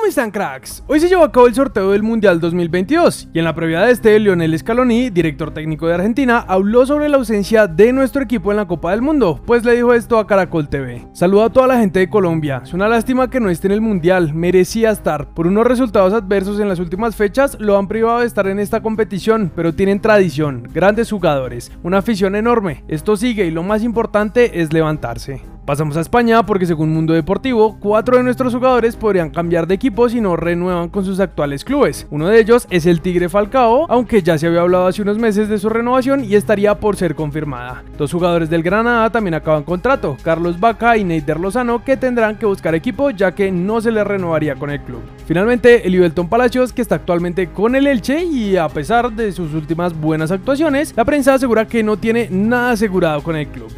[0.00, 0.82] ¿Cómo están cracks?
[0.86, 3.92] Hoy se llevó a cabo el sorteo del Mundial 2022 y en la previa de
[3.92, 8.56] este, Lionel Scaloni, director técnico de Argentina, habló sobre la ausencia de nuestro equipo en
[8.56, 11.06] la Copa del Mundo, pues le dijo esto a Caracol TV.
[11.12, 13.82] Saludo a toda la gente de Colombia, es una lástima que no esté en el
[13.82, 15.34] Mundial, merecía estar.
[15.34, 18.80] Por unos resultados adversos en las últimas fechas, lo han privado de estar en esta
[18.80, 22.84] competición, pero tienen tradición, grandes jugadores, una afición enorme.
[22.88, 25.42] Esto sigue y lo más importante es levantarse.
[25.70, 30.08] Pasamos a España porque según Mundo Deportivo, cuatro de nuestros jugadores podrían cambiar de equipo
[30.08, 32.08] si no renuevan con sus actuales clubes.
[32.10, 35.48] Uno de ellos es el Tigre Falcao, aunque ya se había hablado hace unos meses
[35.48, 37.84] de su renovación y estaría por ser confirmada.
[37.96, 42.46] Dos jugadores del Granada también acaban contrato, Carlos Vaca y Neider Lozano, que tendrán que
[42.46, 45.02] buscar equipo ya que no se les renovaría con el club.
[45.24, 49.54] Finalmente, el Ibelton Palacios, que está actualmente con el Elche y a pesar de sus
[49.54, 53.70] últimas buenas actuaciones, la prensa asegura que no tiene nada asegurado con el club.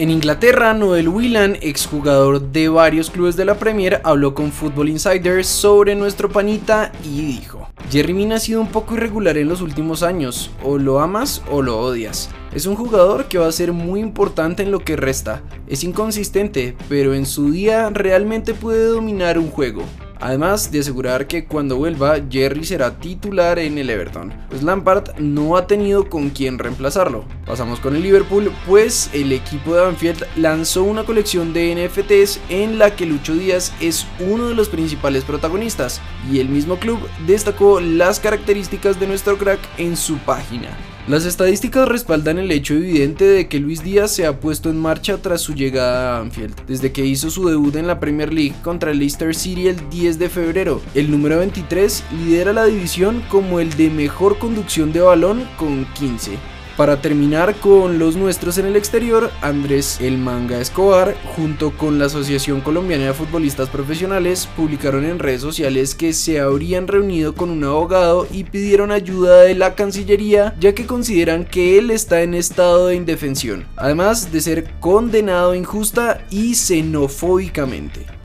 [0.00, 5.44] En Inglaterra, Noel Whelan, exjugador de varios clubes de la Premier, habló con Football Insider
[5.44, 10.02] sobre nuestro panita y dijo: Jerry Mina ha sido un poco irregular en los últimos
[10.02, 12.30] años, o lo amas o lo odias.
[12.54, 15.42] Es un jugador que va a ser muy importante en lo que resta.
[15.66, 19.82] Es inconsistente, pero en su día realmente puede dominar un juego.
[20.20, 25.56] Además de asegurar que cuando vuelva Jerry será titular en el Everton, pues Lampard no
[25.56, 27.24] ha tenido con quién reemplazarlo.
[27.46, 32.78] Pasamos con el Liverpool, pues el equipo de Banfield lanzó una colección de NFTs en
[32.78, 37.80] la que Lucho Díaz es uno de los principales protagonistas y el mismo club destacó
[37.80, 40.68] las características de nuestro crack en su página.
[41.10, 45.16] Las estadísticas respaldan el hecho evidente de que Luis Díaz se ha puesto en marcha
[45.20, 48.92] tras su llegada a Anfield, desde que hizo su debut en la Premier League contra
[48.92, 50.80] el Leicester City el 10 de febrero.
[50.94, 56.38] El número 23 lidera la división como el de mejor conducción de balón con 15.
[56.80, 62.06] Para terminar con los nuestros en el exterior, Andrés El Manga Escobar, junto con la
[62.06, 67.64] Asociación Colombiana de Futbolistas Profesionales, publicaron en redes sociales que se habrían reunido con un
[67.64, 72.86] abogado y pidieron ayuda de la Cancillería, ya que consideran que él está en estado
[72.86, 78.19] de indefensión, además de ser condenado injusta y xenofóbicamente.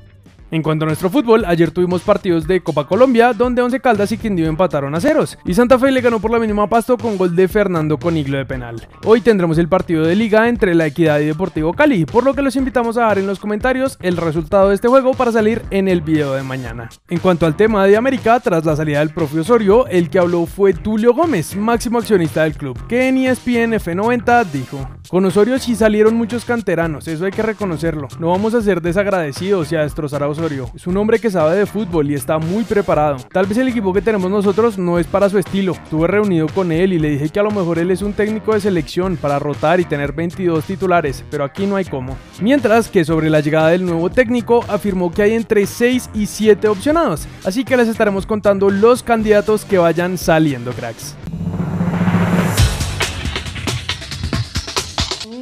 [0.56, 4.18] En cuanto a nuestro fútbol, ayer tuvimos partidos de Copa Colombia, donde Once Caldas y
[4.18, 7.36] Quindío empataron a ceros, y Santa Fe le ganó por la mínima pasto con gol
[7.36, 8.88] de Fernando Coniglo de penal.
[9.04, 12.42] Hoy tendremos el partido de liga entre La Equidad y Deportivo Cali, por lo que
[12.42, 15.90] los invitamos a dar en los comentarios el resultado de este juego para salir en
[15.90, 16.88] el video de mañana.
[17.10, 20.46] En cuanto al tema de América, tras la salida del propio Osorio, el que habló
[20.46, 25.76] fue Tulio Gómez, máximo accionista del club, que en ESPN F90 dijo, con Osorio sí
[25.76, 30.24] salieron muchos canteranos, eso hay que reconocerlo, no vamos a ser desagradecidos y a destrozar
[30.24, 33.18] a Osorio es un hombre que sabe de fútbol y está muy preparado.
[33.32, 35.72] Tal vez el equipo que tenemos nosotros no es para su estilo.
[35.72, 38.54] Estuve reunido con él y le dije que a lo mejor él es un técnico
[38.54, 42.16] de selección para rotar y tener 22 titulares, pero aquí no hay cómo.
[42.42, 46.68] Mientras que sobre la llegada del nuevo técnico afirmó que hay entre 6 y 7
[46.68, 47.28] opcionados.
[47.44, 51.16] Así que les estaremos contando los candidatos que vayan saliendo, cracks.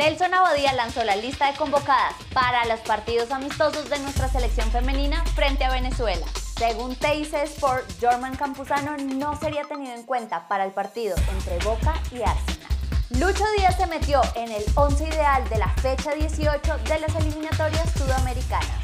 [0.03, 5.24] Nelson Abadía lanzó la lista de convocadas para los partidos amistosos de nuestra selección femenina
[5.34, 6.25] frente a Venezuela.
[6.58, 11.94] Según TIC Sport, Jorman Campuzano no sería tenido en cuenta para el partido entre Boca
[12.12, 12.69] y Arsenal.
[13.12, 17.90] Lucho Díaz se metió en el 11 ideal de la fecha 18 de las eliminatorias
[17.94, 18.81] sudamericanas.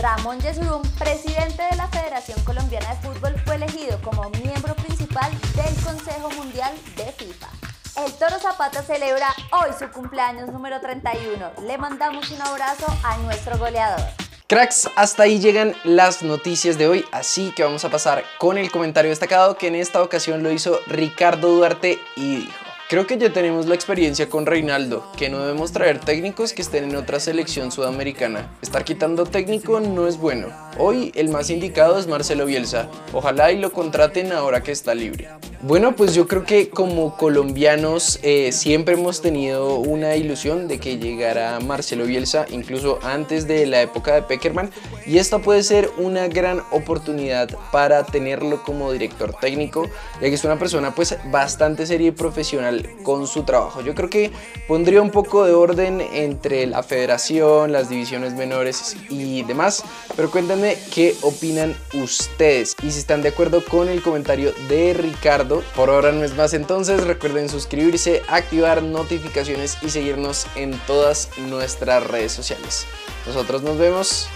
[0.00, 5.84] Ramón Yesurum, presidente de la Federación Colombiana de Fútbol, fue elegido como miembro principal del
[5.84, 7.51] Consejo Mundial de FIFA.
[7.94, 11.66] El Toro Zapata celebra hoy su cumpleaños número 31.
[11.66, 14.00] Le mandamos un abrazo a nuestro goleador.
[14.46, 18.70] Cracks, hasta ahí llegan las noticias de hoy, así que vamos a pasar con el
[18.70, 22.52] comentario destacado que en esta ocasión lo hizo Ricardo Duarte y dijo.
[22.88, 26.84] Creo que ya tenemos la experiencia con Reinaldo, que no debemos traer técnicos que estén
[26.84, 28.50] en otra selección sudamericana.
[28.62, 30.48] Estar quitando técnico no es bueno.
[30.78, 32.88] Hoy el más indicado es Marcelo Bielsa.
[33.14, 35.28] Ojalá y lo contraten ahora que está libre.
[35.64, 40.98] Bueno, pues yo creo que como colombianos eh, siempre hemos tenido una ilusión de que
[40.98, 44.72] llegara Marcelo Bielsa, incluso antes de la época de Peckerman,
[45.06, 50.42] y esta puede ser una gran oportunidad para tenerlo como director técnico, ya que es
[50.42, 53.82] una persona pues bastante seria y profesional con su trabajo.
[53.82, 54.32] Yo creo que
[54.66, 59.84] pondría un poco de orden entre la federación, las divisiones menores y demás,
[60.16, 65.51] pero cuéntenme qué opinan ustedes y si están de acuerdo con el comentario de Ricardo
[65.60, 72.06] por ahora no es más entonces, recuerden suscribirse, activar notificaciones y seguirnos en todas nuestras
[72.06, 72.86] redes sociales.
[73.26, 74.28] Nosotros nos vemos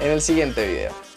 [0.00, 0.92] en el siguiente video.